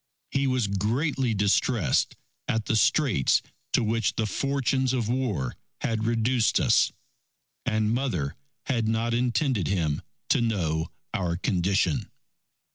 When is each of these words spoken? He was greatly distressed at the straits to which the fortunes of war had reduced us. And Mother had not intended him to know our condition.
He 0.31 0.47
was 0.47 0.65
greatly 0.65 1.35
distressed 1.35 2.15
at 2.47 2.65
the 2.65 2.75
straits 2.75 3.43
to 3.73 3.83
which 3.83 4.15
the 4.15 4.25
fortunes 4.25 4.93
of 4.93 5.07
war 5.07 5.55
had 5.81 6.05
reduced 6.05 6.59
us. 6.59 6.91
And 7.67 7.93
Mother 7.93 8.35
had 8.65 8.87
not 8.87 9.13
intended 9.13 9.67
him 9.67 10.01
to 10.29 10.41
know 10.41 10.89
our 11.13 11.37
condition. 11.37 12.09